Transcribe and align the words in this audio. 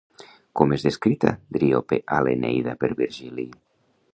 Com 0.61 0.71
és 0.77 0.85
descrita 0.87 1.33
Driope 1.57 1.99
a 2.15 2.17
l'Eneida 2.29 2.77
per 2.85 2.91
Virgili? 3.03 3.47